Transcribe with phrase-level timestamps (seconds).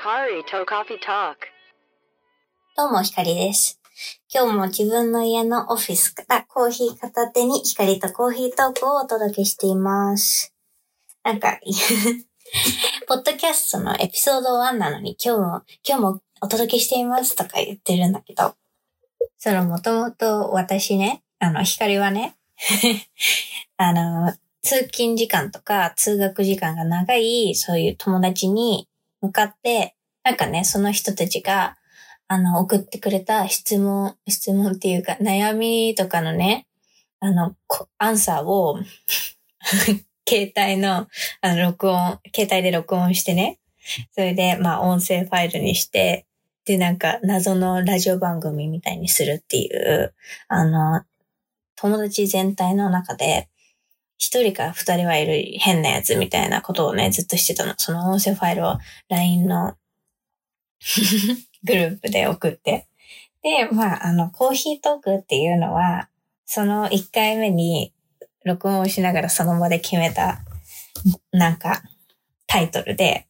[0.00, 1.36] Hikari to Coffee Talk.
[2.74, 3.78] どうも、ひかりです。
[4.32, 10.54] 今日も自分の家のオフィスからコーヒー片手に光とコーヒートークをお届けしています。
[11.22, 11.60] なんか、
[13.08, 18.54] ポッドキャストのエピソード1なのに今日も、今日もお届けしていますとか言ってるんだけど、
[19.36, 22.38] そのもともと私ね、あの、光はね、
[23.76, 28.88] あの、通勤時間とか通学時間が長い、そういう友達に
[29.20, 31.76] 向かって、なんかね、その人たちが、
[32.28, 36.66] あの、送ってくれた質問、質問っていうか、悩みとかのね、
[37.18, 37.54] あの、
[37.98, 38.78] アンサーを、
[40.28, 41.08] 携帯の、
[41.40, 43.58] あの、録音、携帯で録音してね、
[44.12, 46.26] それで、まあ、音声ファイルにして、
[46.64, 50.14] で、なんか、謎のラジオ番組みたいにするっていう、
[50.48, 51.02] あの、
[51.74, 53.48] 友達全体の中で、
[54.20, 57.72] 一人か二人はいる変なやつみたいなことをね、ずっとしてたの。
[57.78, 58.76] その音声ファイルを
[59.08, 59.74] LINE の
[61.64, 62.86] グループで送って。
[63.42, 66.10] で、まあ、あの、コーヒートークっていうのは、
[66.44, 67.94] その1回目に
[68.44, 70.44] 録音をしながらその場で決めた、
[71.32, 71.82] なんか、
[72.46, 73.26] タイトルで、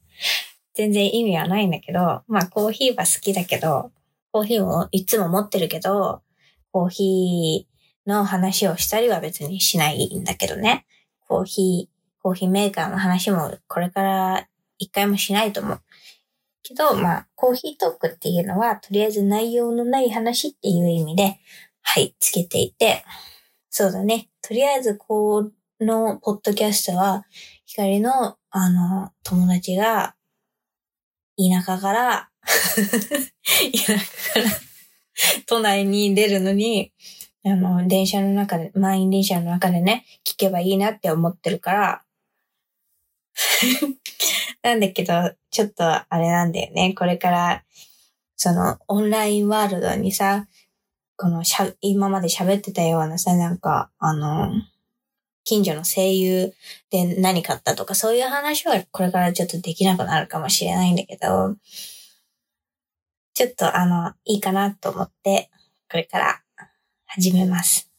[0.75, 3.93] 全然意味はないんだけど、まあ、コーヒーは好きだけど、
[4.33, 6.23] コーヒーもいつも持ってるけど、
[6.73, 7.70] コーヒー
[8.11, 10.85] の話をしたりは別にしないんだけどね。
[11.29, 15.81] コーヒー、コーヒーメーカーの話もこれから一回もしないと思う。
[16.63, 21.39] けど、まあ、コーヒートークっていうのは、とりあえず内容のない話っていう意味で、
[21.83, 23.05] はい、つけていて、
[23.71, 24.29] そうだね。
[24.43, 25.51] とりあえず、こ
[25.81, 27.25] のポッドキャストは、
[27.65, 30.15] 光の、あの、友達が、
[31.39, 33.95] 田舎から、 田舎
[34.35, 34.51] から、
[35.47, 36.93] 都内に出るのに、
[37.45, 42.03] あの、電車の中で、満員電車の中でね、聞けばいいなって思ってるから、
[44.63, 45.13] なんだけど、
[45.51, 46.95] ちょっとあれなんだよね。
[46.95, 47.65] これから、
[48.37, 50.49] その、オンラインワールドにさ、
[51.17, 54.51] このしゃ、今まで喋ってたようなさ、なんか、あの、
[55.45, 56.55] 近所の声優
[56.91, 61.57] で何買ったとか、そういう話はこれからちょっとできなくなるかもしれないんだけど、
[63.35, 65.51] ちょっとあの、いいかなと思って、
[65.91, 66.43] これから
[67.13, 67.91] 始めます。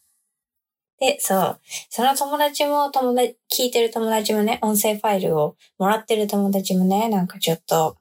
[0.98, 1.60] で、そう。
[1.90, 7.98] その友達も友達、聞いてる友達もね、音声ファイルをもらってる友達もね、なんかちょっと、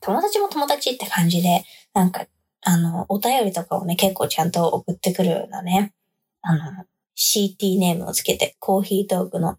[0.00, 2.26] 友達も友達って感じで、なんか、
[2.62, 5.92] あの、お便りとかをね、結構ちゃんと送ってくるようなね。
[6.42, 6.84] あの、
[7.16, 9.58] CT ネームをつけて、コーヒートークの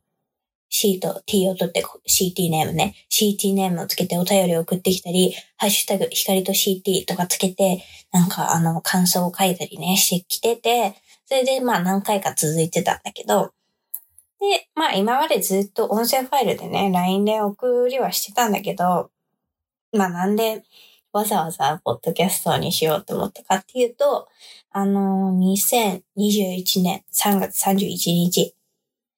[0.69, 2.95] C と T を取って CT ネームね。
[3.09, 10.95] CT ネームをつけてお便りを送ってきたり、ハッシュタグ光と CT とかつけて、なんかあの、感想を書いたりね、してきてて、
[11.25, 13.53] それでまあ何回か続いてたんだけど、
[14.39, 19.11] で、まあ今までずっと音声ファイルでね、LINE で送りはしてたんだけど、
[19.91, 20.63] まあなんで
[21.13, 24.27] わざわざポッドキャストにしようと思ったかっていうと、
[24.71, 28.53] あの、2021年3月31日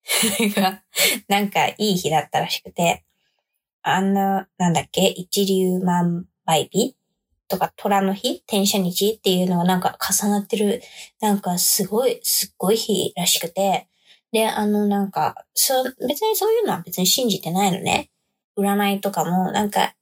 [0.55, 0.83] が、
[1.27, 3.03] なんかいい日だったらしくて、
[3.81, 6.95] あの、なんだっけ、一粒万倍日？
[7.47, 8.43] とか虎の日？
[8.47, 10.81] 転写日っていうのがなんか重なってる、
[11.21, 13.87] なんかすごい、すっごい日らしくて、
[14.31, 18.09] で、あのなんか、そう、別にそういうのは別に信じてないのね。
[18.57, 19.93] 占いとかも、なんか、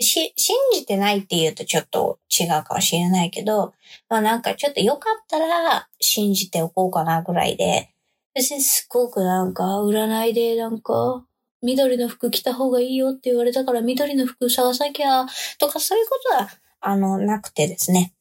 [0.00, 3.74] し、信じてないって言うとちょっと違うかもしれないけど、
[4.08, 7.90] まあなんかちょっとよかったら信じておこうかなぐらいで、
[8.38, 11.24] 別にすごくなんか占いでなんか、
[11.60, 15.26] 緑の服着た方がいいよって言われたから緑の服探さなきゃ
[15.58, 16.48] とかそういうことは
[16.80, 18.14] あの、なくてですね。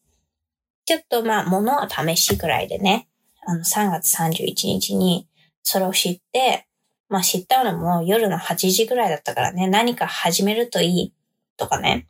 [0.86, 3.08] ちょっとまあ、物は試しくらいでね、
[3.46, 5.28] あの、3月31日に
[5.62, 6.66] それを知って、
[7.10, 11.14] まあ知ったのも夜の8時くらいだったからね、何か始めるといい
[11.58, 12.08] とかね、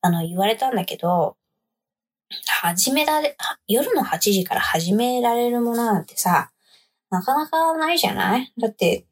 [0.00, 1.36] あの、言われたんだけど、
[2.62, 3.36] 始められ、
[3.68, 6.50] 夜の8時から始められるものなんてさ、
[7.10, 8.52] なかなかないじゃない？
[8.58, 9.06] だって、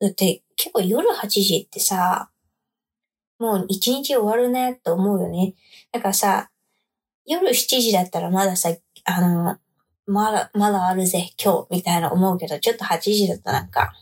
[0.00, 2.30] だって結構夜8時ってさ、
[3.38, 5.54] もう一日終わるねって思うよね。
[5.92, 6.50] だからさ、
[7.24, 8.70] 夜7時だったらまださ、
[9.04, 9.56] あの、
[10.06, 13.92] まだ、まだあるぜ、今日、みたいな思うけど、ちょっと8時だとなんか、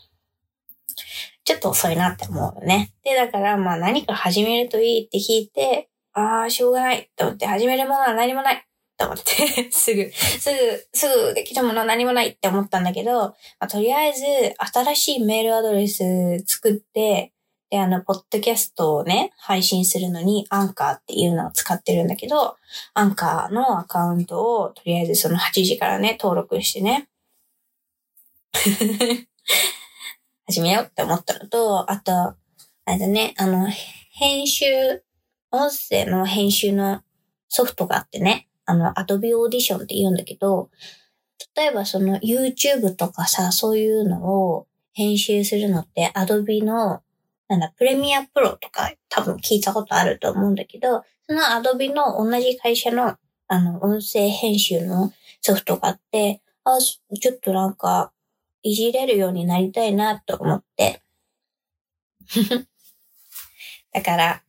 [1.43, 2.93] ちょっと遅いなって思うよね。
[3.03, 8.65] で、だからまあ何か始めるといいって聞いて、ああ、しょうがないと思って、始めるものは何もない
[9.01, 14.23] と思って、 すぐ、すぐ、すぐできたもの何もないって思ったんだけど、まあ、とりあえず、
[14.57, 16.03] 新しいメールアドレス
[16.45, 17.33] 作って、
[17.71, 22.57] で、あの、ポッドキャストをね、配信するのに、アンカーっていうのを使ってるんだけど、
[22.93, 27.07] アンカーのアカウントを、とりあえずその8時からね、登録してね、
[30.45, 32.37] 始めようって思ったのと、あと、あ
[32.87, 33.69] れだね、あの、
[34.11, 34.65] 編集
[35.51, 37.01] 音声の編集の
[37.47, 40.69] ソフトがあってね、あの、Adobe Audition って言うんだけど、
[41.55, 47.01] 例えばその YouTube とかさ、そういうのを編集するのって Adobe の、
[47.47, 53.17] なんだ、プレミアプロとか多分聞いたことあると思うんだけど、その Adobe の同じ会社の
[53.53, 58.13] あの、音声編集のソフトがあって、あ、ちょっとなんか、
[58.63, 61.01] いじれるようになりたいなと思って。
[63.91, 64.43] だから、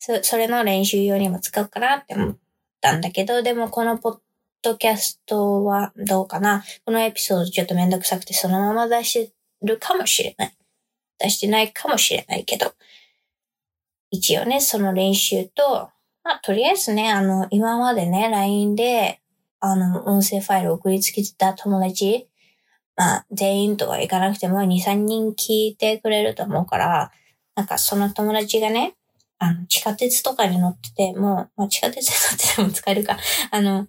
[0.00, 2.40] そ、それの練習用にも使うかなって思って
[2.84, 4.18] たんだけど、でもこのポッ
[4.60, 6.62] ドキャストはどうかな？
[6.84, 9.32] このエピソードちょっとめんどくさくてそのまま出して
[9.62, 10.54] るかもしれない。
[11.18, 12.74] 出してないかもしれないけど、
[14.10, 15.88] 一応ね、その練習と、
[16.22, 19.20] まあ、とりあえずね、あの、今までね、LINE で、
[19.60, 22.28] あの、音声ファイル送りつけてた友達、
[22.96, 27.12] まあ、全員とはいかなくても2、3人聞いてくれると思うから、
[27.56, 28.94] なんかその友達がね、
[29.38, 33.18] あの、地下鉄とかに乗ってて、も、まあ、地下鉄に乗ってても使えるか。
[33.50, 33.86] あの、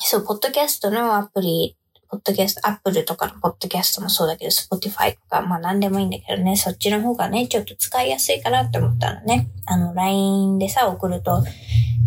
[0.00, 1.76] そう、ポッドキャストのアプリ、
[2.08, 9.48] ポッドキャスト、 Apple とかのポッドキャストもそうだけど、 Spotify とか、まあ何でもいいんだけどね、そっちの方がね、ちょっと使いやすいかなって思ったのね。
[9.66, 11.42] あの、LINE でさ、送ると、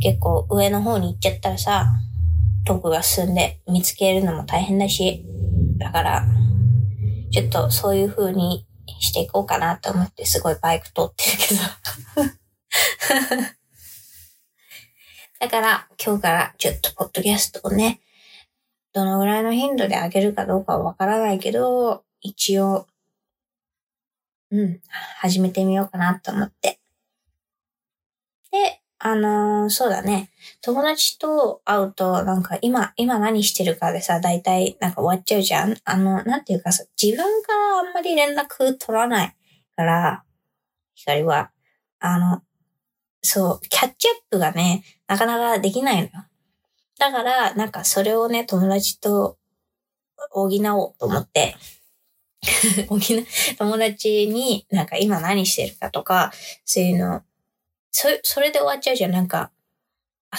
[0.01, 1.87] 結構上の方に行っちゃったらさ、
[2.65, 5.25] トークが進んで見つけるのも大変だし、
[5.77, 6.25] だから、
[7.31, 8.65] ちょっとそういう風に
[8.99, 11.61] していこうかなと思ってすごいバイク通ってるけど。
[15.39, 18.01] だから、今日からちょっとポッドキャストをね、
[18.93, 22.87] どのぐらいの頻度で上げるかどうかはわからないけど、一応、
[24.51, 24.81] うん、
[25.19, 26.79] 始めてみようかなと思って。
[28.51, 30.31] で、あのー、そうだね。
[30.63, 39.35] 友達と会うと、なんか今、今何してるかでさ、大体なんか終わっちゃうじゃんあの、なんていうかさ、自分からあんまり連絡取らない
[39.75, 40.23] から、
[40.95, 41.51] 光は、
[41.99, 42.41] あの、
[43.21, 46.09] そう、キャッチアップがね、なかなかできないのよ。
[46.97, 49.37] だから、なんかそれをね、友達と
[50.31, 51.55] 補おうと思って、
[53.59, 56.33] 友達になんか今何してるかとか、
[56.65, 57.21] そういうの
[57.95, 59.11] そ、それで終わっちゃうじゃん。
[59.11, 59.51] なんか、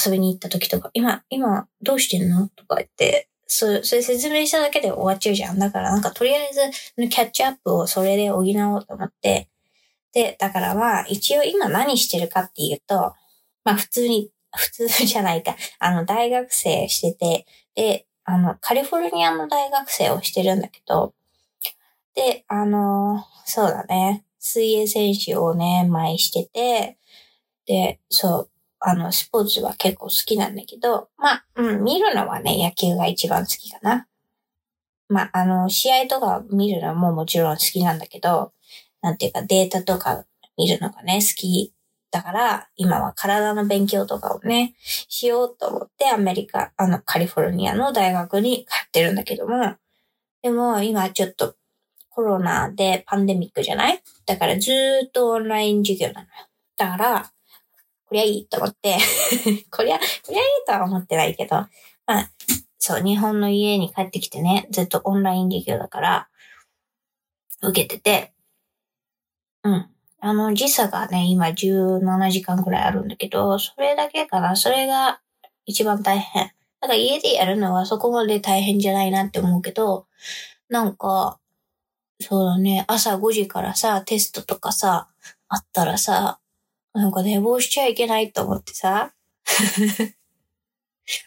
[0.04, 2.48] 遊びに行った時とか、今、今、どうしてんの？
[2.54, 5.58] とか言って、そうそれ説明しただけで終わっちゃうじゃん。
[5.58, 9.48] だからなんかとりあえず、キャッチアップをそれで補おうと思って、
[10.12, 13.14] で、だからまあ、一応今何してるかっていうと、
[13.64, 15.56] まあ普通に、普通じゃないか。
[15.78, 21.14] あの、大学生してて、で、あの、カリフォルニアの大学生をしてるんだけど、
[22.14, 24.24] で、あの、そうだね。
[24.38, 26.98] 水泳選手をね、前してて、
[27.66, 34.06] で、そう、あの、スポーツは結構好きなんだけど、まあ、うん、見るのはね、野球が一番好きかな。
[35.08, 38.52] まあ、あの、試合とか見るのももちろん好きなんだけど、
[39.02, 40.24] なんていうかデータとか
[40.56, 41.72] 見るのがね、好き
[42.10, 49.74] だから、今は体の勉強とかをね、しようと思ってアメリカ、あの、カリフォルニアの大学に通ってるんだけども、
[50.42, 51.56] でも今ちょっと
[52.10, 54.02] コロナでパンデミックじゃない？
[54.24, 56.26] だからずーっとオンライン授業なのよ。
[56.76, 57.32] だから、
[58.16, 58.98] りゃいいと思って
[59.70, 61.56] こりゃ、こりゃいいとは思ってないけど、
[62.06, 62.30] まあ、
[62.78, 66.28] そう、日本の家に帰ってきてね、ずっとオンライン授業だから、
[67.62, 68.32] 受けてて、
[69.64, 69.90] うん。
[70.20, 74.56] あの、時差がね、今17時間くらいあるんだけど、それだけかな。
[74.56, 75.20] それが
[75.64, 76.52] 一番大変。
[76.80, 80.06] だから家でやるのはそこまで大変じゃないなって思うけど、
[80.68, 81.38] なんか、
[82.20, 85.08] そうだね、朝5時からさ、テストとかさ、
[85.48, 86.40] あったらさ、
[86.96, 89.12] なんか寝坊しちゃいけないと思ってさ。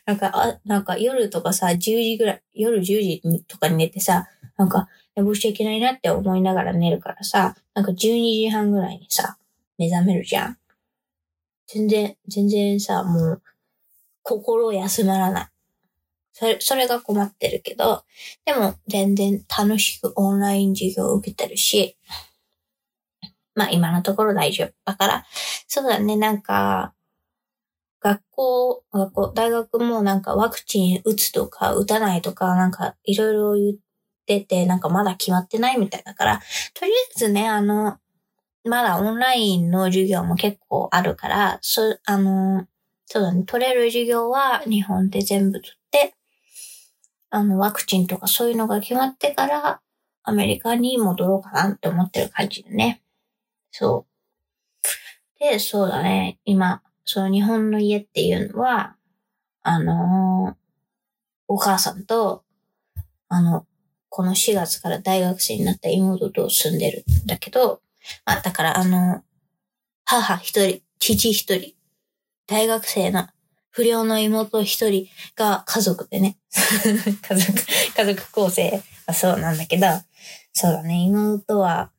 [0.05, 9.37] なんか、あ、なんか夜とかさ、10時ぐらい、夜10時とかに寝てさ、なんか寝坊しちゃいけないなって思いながら寝るからさ、なんか12時半ぐらいにさ、
[9.77, 10.57] 目覚めるじゃん。
[11.67, 13.41] 全然、全然さ、もう、
[14.23, 15.47] 心休まらない。
[16.33, 18.03] それ、それが困ってるけど、
[18.45, 21.95] でも全然楽しくオンライン授業を受けてるし、
[23.55, 24.73] まあ今のところ大丈夫。
[24.85, 25.25] だから、
[25.71, 26.95] そうだね、なんか、
[28.01, 33.77] 学校、学校、大学もなんかワクチン打つとか打たないとかなんかいろいろ言っ
[34.25, 36.39] てて、なんかまだ決まってないみたいだから、
[36.73, 37.97] とりあえずね、あの、
[38.65, 42.67] まだオンラインの授業も結構あるから、そ、あの、
[43.05, 46.15] そうだね、取れる授業は日本で全部取って、
[47.31, 49.81] あの、ワクチンとかそういうのが決まってから、
[50.23, 53.01] アメリカに戻ろうかなって思ってる感じだね。
[53.71, 54.08] そう。
[55.39, 56.39] で、そうだね。
[56.45, 58.95] 今、その日本の家っていうのは、
[59.63, 60.55] あのー、
[61.47, 62.43] お母さんと、
[63.29, 63.65] あの、
[64.09, 67.81] この4月から大学生になった妹と住んでるんだけど、
[68.25, 69.23] まあ、だからあの、
[70.03, 71.73] 母一人父一人、
[72.47, 73.27] 大学生の
[73.69, 76.37] 不良の妹一人が家族でね。
[77.21, 77.53] 家族、
[77.95, 79.87] 家族構成はそうなんだけど、
[80.53, 81.91] そうだね、妹は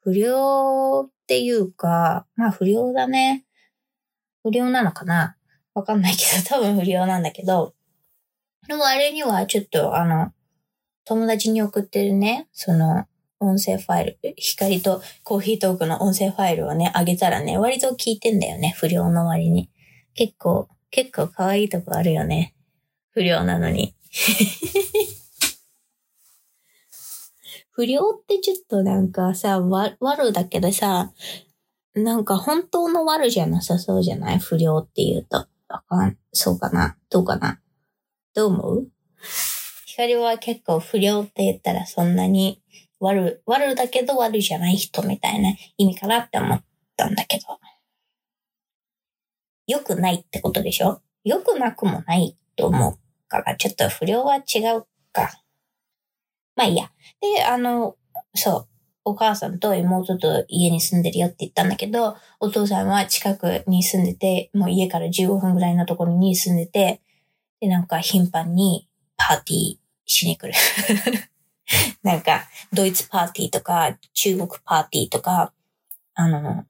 [0.00, 3.46] 不良っていうか、まあ不良だね。
[4.42, 5.36] 不良なのかな？
[5.72, 7.74] わかんないけど、 多分不良なんだけど、
[8.68, 10.32] でもあれにはちょっとあの、
[11.06, 13.06] 友達に送ってるね、その、
[13.40, 19.70] 音声ファイル、光とコーヒートークの音声ファイルをね、あげたらね、割と聞いてんだよね、不良の割に。
[20.14, 22.54] 結構、結構可愛いとこあるよね。
[23.12, 23.96] 不良なのに。
[27.74, 31.12] 不良ってちょっとなんかさ、わ、悪だけどさ、
[31.94, 34.38] なんか本当の悪じゃなさそうじゃない？
[34.38, 35.46] 不良って言うと。
[35.68, 36.96] わかん、そうかな？
[37.08, 37.60] どうかな？
[38.34, 38.88] どう思う？
[39.86, 42.62] 光は結構不良って言ったらそんなに
[43.00, 46.62] 悪、悪だけど悪じゃない人みたいな意味かなって思っ
[46.96, 47.44] たんだけど。
[49.66, 51.00] 良くないってことでしょ？
[51.24, 55.41] 良くなくもないと思うから、ちょっと不良は違うか。
[56.56, 56.90] まあいいや。
[57.20, 57.96] で、あの、
[58.34, 58.68] そう。
[59.04, 67.00] お母さんと妹と家に住んでるよって言ったんだけど、お父さんは近くに住んでて、もう家から15分ぐらいのところに住んでて、
[67.60, 70.54] で、なんか頻繁にパーティーしに来る。
[72.02, 75.52] なんか、ドイツパーティーとか、中国パーティーとか、
[76.14, 76.64] あの、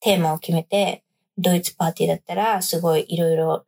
[0.00, 1.04] テーマを決めて、
[1.38, 3.64] ドイツパーティーだったら、すごいいろいろ、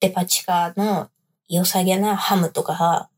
[0.00, 1.10] デパ地下の
[1.48, 3.10] 良さげなハムとか、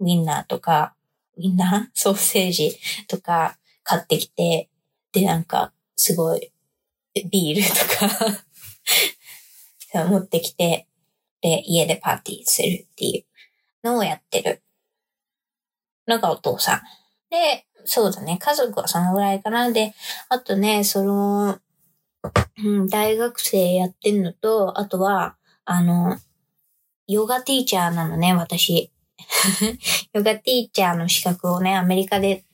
[0.00, 0.94] ウィンナーとか、
[1.36, 1.90] ウィンナー？
[1.98, 2.78] ソーセージ？
[3.08, 4.68] とか買ってきて、
[5.12, 6.52] で、なんか、すごい、
[7.30, 7.76] ビールと
[9.92, 10.88] か 持ってきて、
[11.40, 13.24] で、家でパーティーするってい
[13.84, 14.62] うのをやってる
[16.08, 16.82] のがお父さん。
[17.30, 19.70] で、そうだね、家族はそのぐらいかな。
[19.70, 19.94] で、
[20.28, 21.58] あとね、その、
[22.64, 26.18] うん、大学生やってんのと、あとは、あの、
[27.06, 28.90] ヨガティーチャーなのね、私。
[30.12, 32.44] ヨガティーチャーの資格をね、アメリカで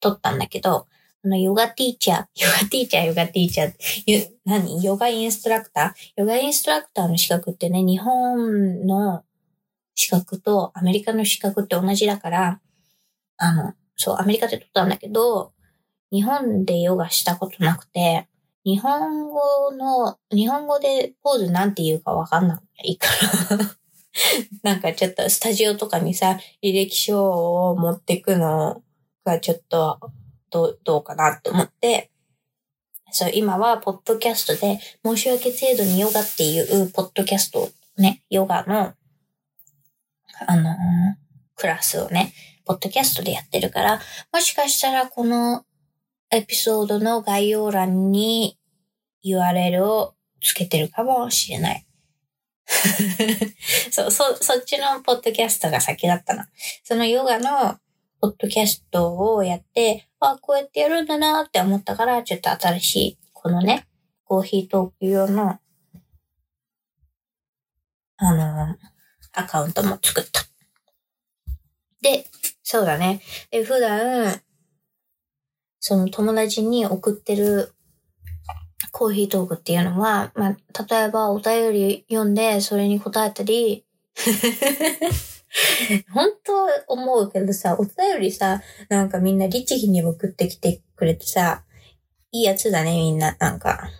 [0.00, 0.86] 取ったんだけど、
[1.24, 4.82] あの、ヨガティーチャー、 ヨガティーチャー、ヨガティーチャー、何？
[4.82, 6.12] ヨガインストラクター？
[6.16, 9.24] ヨガインストラクターの資格ってね、日本の
[9.94, 12.60] 資格とアメリカの資格って同じだから、
[13.36, 15.52] あの、そう、アメリカで取ったんだけど、
[16.10, 18.28] 日本でヨガしたことなくて、
[18.64, 23.08] 日本語の、日本語でポーズなんて言うかわかんないか
[23.50, 23.76] ら。
[24.62, 28.82] なんかちょっとスタジオとかにさ、履歴書を持ってくの
[29.24, 29.98] がちょっと
[30.50, 32.10] どう、どうかなって思って、
[33.10, 38.94] そう、今はポッドキャストで、申し訳程度にヨガっていうポッドキャストね、ヨガの、
[40.46, 40.74] あのー、
[41.56, 42.32] クラスをね、
[42.64, 44.00] ポッドキャストでやってるから、
[44.32, 45.64] もしかしたらこの
[46.30, 48.58] エピソードの概要欄に
[49.24, 51.86] URL をつけてるかもしれない。
[53.90, 56.48] そう、そ、そっちのポッドキャストが先だったな。
[56.84, 57.78] そのヨガの
[58.20, 63.86] ポッドキャストをやって、あ、こうやってやるんだなって思ったから、ちょっと新しい、このね、
[64.24, 65.58] コーヒートーク用の、
[68.16, 68.76] あの、
[69.32, 70.42] アカウントも作った。
[72.00, 72.26] で、
[72.62, 73.22] そうだね。
[73.50, 74.40] で、普段、
[75.80, 77.74] その友達に送ってる
[78.90, 83.84] コーヒートークっていうのは、まあ、例えばお便り読んでそれに答えたり、
[86.12, 91.64] 本当思うけどさ、お便りさ、なんかみんな律儀に送ってきてくれてさ、
[92.30, 93.90] いいやつだね、みんな、なんか。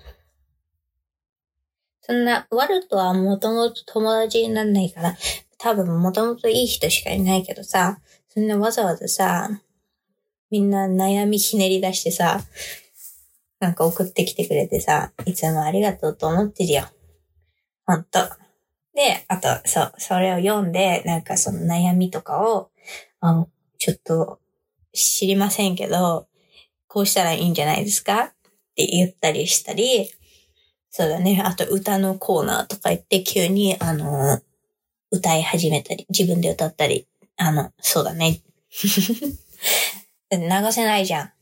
[2.01, 5.17] そんな、悪とはもともと友達になんないから、
[5.59, 9.61] 多分もともといい人しかいないけどさ、そんなわざわざさ、
[10.51, 12.41] みんな悩みひねり出してさ、
[13.62, 16.83] なんか送ってきてくれてさ、いつもありがとうと思ってるよ。
[17.87, 18.19] ほんと。
[18.92, 22.71] で、あと、そう、それを読んで、なんかその悩みとかを、
[23.21, 24.40] あのちょっと
[24.92, 26.26] 知りませんけど、
[26.88, 28.25] こうしたらいいんじゃないですか？
[28.25, 28.33] っ
[28.75, 30.11] て言ったりしたり、
[30.90, 31.40] そうだね。
[31.45, 34.40] あと歌のコーナーとか言って急に、あの、
[35.12, 38.40] 歌い始めたり、自分で歌ったり、あの、そうだね。
[40.33, 41.33] 流せないじゃん。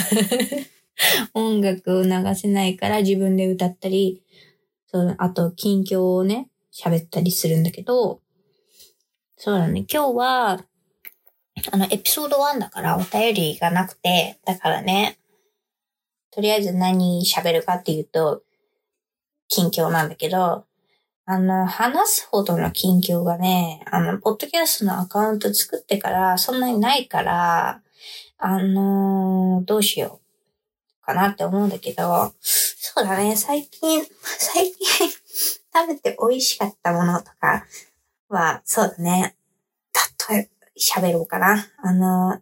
[1.34, 4.22] 音楽を流せないから自分で歌ったり、
[4.86, 8.20] そうあと近況をね、喋ったりするんだけど、
[9.36, 10.64] そうだね、今日は、
[11.72, 15.18] あの、エピソード1だからお便りがなくて、だからね、
[16.30, 18.42] とりあえず何喋るかっていうと、
[19.48, 20.64] 近況なんだけど、
[21.24, 27.82] あの、話すほどの近況がね、あの、ポッドキャストのアカウント作ってから、そんなにないから、
[28.44, 30.20] あのー、どうしよ
[31.00, 37.64] うかなって思うんだけど、そうだね、最近、最近食べて美味しかったものとか
[38.28, 39.36] は、そうだね、
[40.28, 41.68] 例え喋ろうかな。
[41.84, 42.40] あの、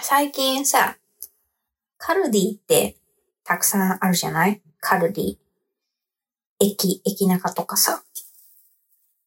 [0.00, 0.96] 最近さ、
[1.98, 2.96] カルディって
[3.44, 4.62] たくさんあるじゃない？
[4.80, 5.36] カルディ。
[6.60, 8.02] 駅、駅中とかさ。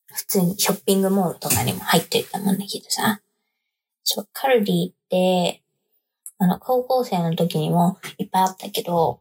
[0.07, 3.21] 普通にショッピングモールとかにも入ってると思うんだけどさ。
[4.03, 5.61] そう、カルディって、
[6.37, 9.19] あの、高校生の時にもいっぱいあったけど、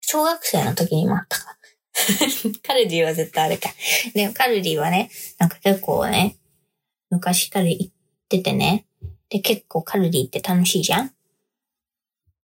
[0.00, 1.56] 小学生の時にもあったか。
[2.62, 3.70] カルディは絶対あるか。
[4.14, 6.36] でもカルディはね、なんか結構ね、
[7.10, 7.90] 昔から行っ
[8.28, 8.86] ててね。
[9.28, 11.12] で、結構カルディって楽しいじゃん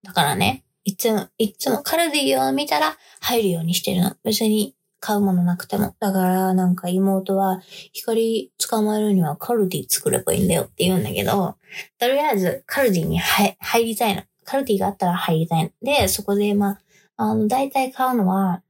[0.04, 4.16] だからね、いつも、いつもカルディを見たら入るようにしてるの。
[4.24, 5.96] 別に買うものなくても。
[6.00, 7.62] だからなんか妹は
[7.94, 11.56] 光捕まえるにはカルディ作ればいいんだよって言うんだけど、
[12.00, 14.24] とりあえずカルディに入りたいの。
[14.44, 15.70] カルディがあったら入りたいの。
[15.82, 16.80] で、そこでま
[17.18, 18.62] あ、あの、大体買うのは、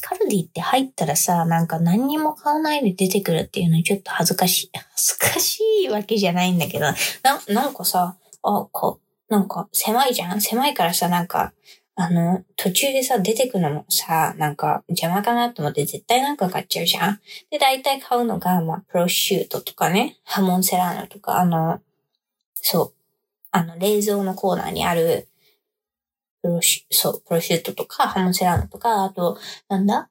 [0.00, 4.70] カルディって入ったらさ、なんか何にも買わないで出てくるっていうのはちょっと恥ずかしい。
[4.94, 6.94] 恥ずかしいわけじゃないんだけど、な、
[7.48, 10.40] なんかさ、あ、こうなんか狭いじゃん？
[10.40, 11.52] 狭いからさ、なんか、
[11.96, 17.20] あの、途中でさ、出てくのもさ、なんか邪魔かなと思って絶対なんか買っちゃうじゃん？
[17.50, 21.80] で、大体買うのが、まあ、プロシュートとかね、ハモンセラーノとか、あの、
[22.54, 22.92] そう、
[23.52, 25.28] あの、冷蔵のコーナーにある、
[26.42, 30.08] プロシュ、そう、プロシュートとか、ハモンセラーノとか、あと、なんだ？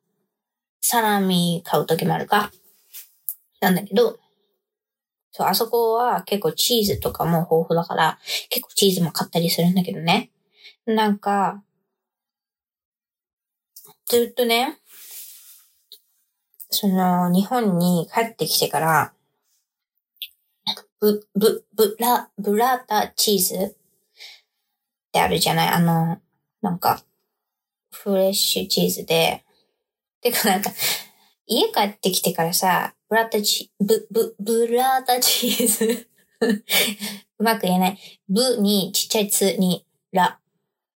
[0.82, 2.52] サラミ買うときもあるか？
[3.60, 4.18] なんだけど、
[5.32, 10.30] そう、あそこは結構チーズとかも豊富だから、結構チーズも買ったりするんだけどね。
[10.86, 11.62] なんか、
[14.14, 14.78] ずっとね、
[16.70, 19.12] その、日本に帰ってきてから、
[21.00, 23.76] ブ、ブ、ブラ、ブラータチーズっ
[25.12, 25.68] てあるじゃない？
[25.70, 26.22] あの、
[26.62, 27.02] なんか、
[27.90, 29.44] フレッシュチーズで、
[30.22, 30.70] てかなんか、
[31.48, 36.08] 家帰ってきてからさ、ブラータチ、ブ、ブ、ブラータチーズ
[37.40, 38.22] うまく言えない。
[38.30, 40.40] ブにちっちゃいつにラ、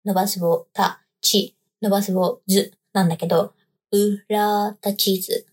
[0.04, 3.52] 伸ばす棒、た、ち、伸ばす棒、ずなんだけど、
[3.90, 5.46] ブラータチーズ。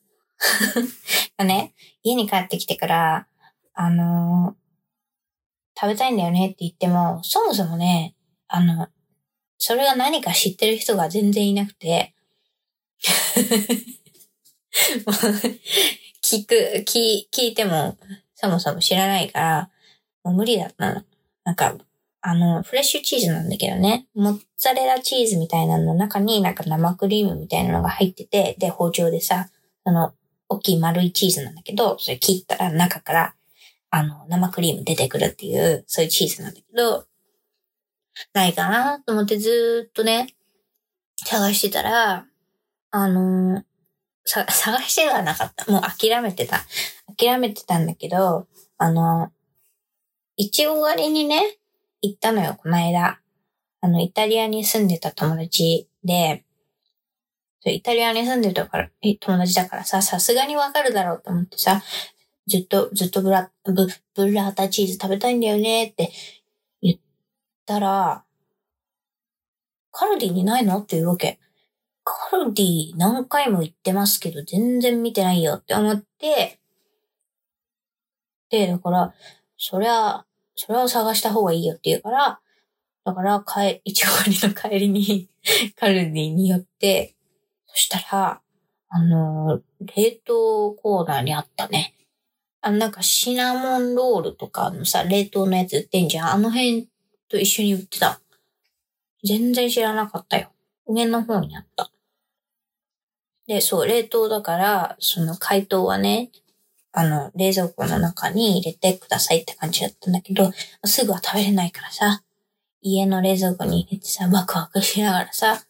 [1.43, 1.73] ね、
[2.03, 3.27] 家に帰ってきてから、
[3.73, 8.15] あのー、食べたいんだよねって言っても、そもそもね、
[8.47, 8.87] あの、
[9.57, 12.13] それが何か知ってる人が全然いなくて、
[16.23, 17.97] 聞く、聞、聞いても、
[18.35, 19.71] そもそも知らないから、
[20.23, 21.03] もう無理だったの。
[21.43, 21.75] なんか、
[22.21, 29.49] あの、フレッシュチーズなんだけどね、モッツァレラチーズみたいなの中になんか生クリームみたいなのが入ってて、で、包丁でさ、
[29.85, 30.13] その、
[30.47, 33.35] 大きい丸いチーズなんだけど、それ切ったら中から、
[33.89, 37.05] あの、生クリーム出てくるっていう、そういうチーズなんだけど、
[38.33, 40.27] ないかなと思ってずっとね、
[41.25, 42.25] 探してたら、
[42.91, 43.63] あの
[44.25, 45.71] さ、探してはなかった。
[45.71, 46.59] もう諦めてた。
[47.17, 49.31] 諦めてたんだけど、あの、
[50.35, 51.57] いちご狩りにね、
[52.01, 53.19] 行ったのよ、この間。
[53.81, 56.43] あの、イタリアに住んでた友達で、
[57.65, 61.81] イタリアに住んでたから、友達だからさ、さすがにわかるだろうと思ってさ、
[62.47, 63.73] ずっと、ずっとブラ、ブ、
[64.15, 66.11] ブラータチーズ食べたいんだよねって
[66.81, 66.99] 言っ
[67.65, 68.23] たら、
[69.91, 70.79] カルディにないの？
[70.79, 71.39] って言うわけ。
[72.03, 76.59] カルディ何回も行ってますけど、全然見てないよって思って、
[78.49, 79.13] で、だから、
[79.57, 82.39] そりゃ、それを探した方がいいよって言うから、
[83.03, 85.29] だから、帰、 一応りの帰りに
[85.75, 87.15] カルディによって、
[87.67, 88.41] そしたら、
[88.93, 89.61] あの
[89.95, 91.95] 冷凍コーナーにあったね。
[92.59, 96.31] あの、なんかシナモンロールとかのさ、冷凍のやつ売ってんじゃん。
[96.33, 96.89] あの辺
[97.29, 98.21] と一緒に売ってた。
[99.23, 100.51] 全然知らなかったよ。
[100.85, 101.89] 上の方にあった。
[103.47, 106.29] で、そう、冷凍だから、その解凍はね、
[106.93, 110.51] あの、冷蔵庫の中に入れてくださいって感じだったんだけど、
[110.85, 112.23] すぐは食べれないからさ、
[112.81, 115.63] 家の冷蔵庫に入れてさ、ワクワクしながらさ、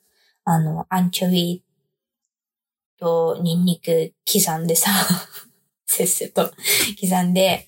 [0.46, 1.64] あの、アンチョビ
[2.98, 4.90] とニンニク刻んでさ、
[5.86, 6.52] せっせと
[7.00, 7.68] 刻んで、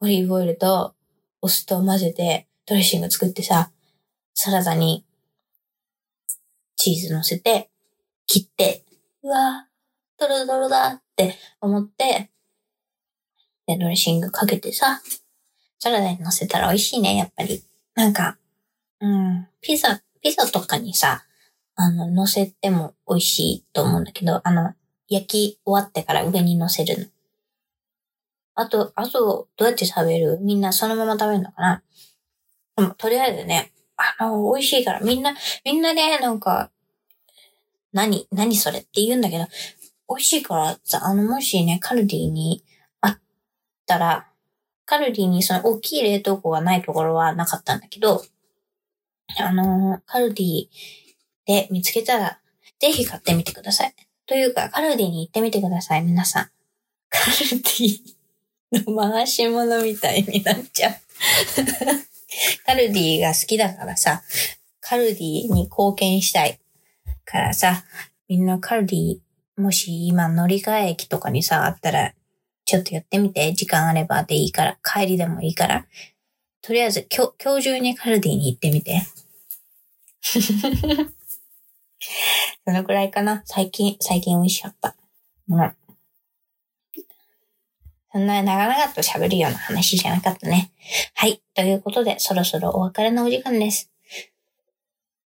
[0.00, 0.94] オリーブオイルと
[1.40, 3.70] お酢と混ぜてドレッシング作ってさ、
[4.34, 5.04] サラダに
[6.76, 7.70] チーズ乗せて、
[8.26, 8.84] 切って、
[9.22, 12.30] うわぁ、ドロドロだって思って、
[13.68, 15.02] で、ドレッシングかけてさ、
[15.78, 17.62] サラダに乗せたら美味しいね、やっぱり。
[17.94, 18.38] なんか、
[19.00, 21.24] うん、ピザ、ピザとかにさ、
[21.76, 24.72] あの、乗せても美味しいと思うんだけど、あの、
[25.08, 27.06] 焼き終わってから上に乗せるの。
[28.54, 30.38] あと、あと、どうやって食べる？
[30.40, 31.82] みんなそのまま食べるのかな？
[32.76, 36.70] でもとりあえずね、あの、美味しいからみんな、みんなね、なんか、
[37.92, 39.44] 何、何それって言うんだけど、
[40.08, 42.64] 美味しいからさ、あの、もしね、カルディに
[43.88, 44.28] たら、
[44.84, 48.22] カルディにその大きい冷凍庫がないところはなかったんだけど、
[49.38, 50.68] あの、カルディ
[51.46, 52.38] で見つけたら、
[52.78, 53.94] ぜひ買ってみてください。
[54.26, 56.50] というか、カルディに行ってみてください、皆さん。
[57.08, 58.00] カルディ
[58.72, 60.94] の回し物みたいになっちゃう。
[62.64, 64.22] カルディが好きだからさ、
[64.80, 66.60] カルディに貢献したい
[67.24, 67.84] からさ、
[68.28, 69.18] みんなカルディ、
[69.56, 72.14] もし今乗り換え駅とかにさ、あったら、
[72.68, 75.86] ちょっとやってみて、時間あればでいいから、帰りでもいいから、
[76.60, 79.06] とりあえず今日、今日中にカルディに行ってみて。
[82.66, 83.40] そのくらいかな。
[83.46, 84.94] 最近、最近美味しかった。
[85.48, 85.76] うん。
[88.12, 90.70] そんな長々と喋るような話じゃなかったね。
[91.14, 91.40] はい。
[91.54, 93.90] ということで、そろそろお別れのお時間です。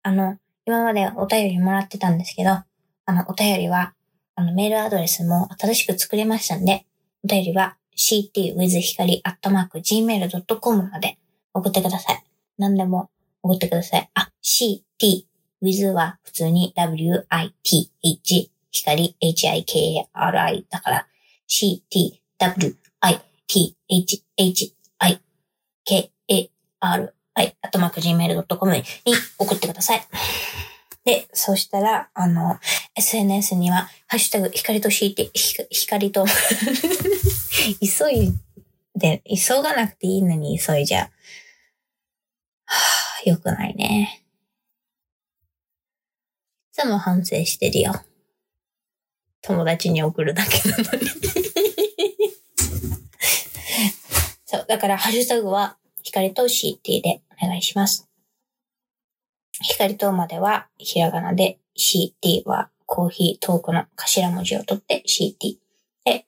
[0.02, 2.66] あの、今までお便りもらってたんですけど、あ
[3.12, 3.92] の、お便りは、
[4.36, 6.86] あの、メールアドレスも新しく作れましたんで、
[7.26, 11.18] お便りは ctwithhikari.gmail.com まで
[11.52, 12.22] 送ってください。
[12.56, 13.10] 何でも
[13.42, 14.08] 送ってください。
[14.14, 14.84] あ、ct
[15.60, 17.24] with は普通に with
[18.70, 21.08] 光 hikari だから
[21.48, 25.20] ct w, i, t, h, h, i,
[25.84, 28.84] k, a, r, i, あとマーク gmail.com に
[29.36, 30.06] 送ってください。
[31.04, 32.60] で、そしたら、あの、
[32.96, 35.30] SNS には、ハッシュタグ、光と敷いて、
[35.70, 36.24] 光と
[37.80, 38.32] 急い
[38.94, 41.10] で、急がなくていいのに急いじゃ、
[42.64, 42.74] は
[43.26, 44.24] あ、よくないね。
[46.72, 48.02] いつも反省してるよ。
[49.42, 51.06] 友達に送るだけなのに
[54.46, 58.08] そう、だからハッシュタグは、光と CT でお願いします。
[59.60, 65.58] 光とまでは、ひらがなで、CT はコーヒートークの頭文字を取って CT
[66.04, 66.26] で、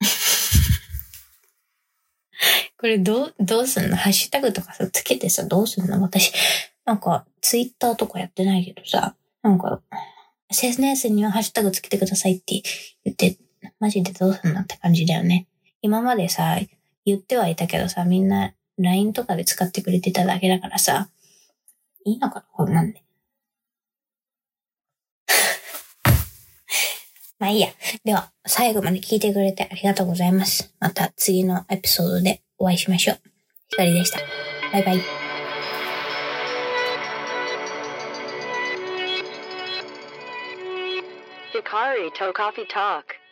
[2.78, 3.96] これどう、どうすんの？
[3.96, 6.00] ハッシュタグとかさ、つけてさ、どうすんの？
[6.02, 6.32] 私、
[6.84, 9.80] なんか、ツイッターとかやってないけどさ、なんか、
[10.50, 12.62] SNS にはハッシュタグつけてくださいって
[13.04, 13.38] 言って、
[13.80, 15.46] マジでどうすんのって感じだよね。
[15.80, 16.58] 今までさ、
[17.06, 21.10] 言ってはいたけどさ、みんな LINE とかで使ってくれてただけだからさ、
[22.04, 22.46] いいのかな？
[22.52, 23.03] こんなんで。
[27.44, 27.68] まあいいや。
[28.04, 30.72] では、最後まで聞いてくれてありがとうございます。
[30.80, 33.20] また次のエピソードでお会いしましょう。
[33.68, 34.18] ひかりでした。
[34.72, 35.00] バイバイ。
[41.52, 43.23] Hikari to Coffee Talk